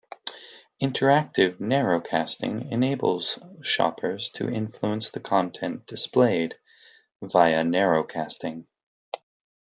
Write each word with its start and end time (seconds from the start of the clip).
Interactive 0.81 1.59
narrowcasting 1.59 2.71
enables 2.71 3.37
shoppers 3.61 4.29
to 4.31 4.49
influence 4.49 5.11
the 5.11 5.19
content 5.19 5.85
displayed 5.85 6.55
via 7.21 7.61
narrowcasting. 7.61 8.65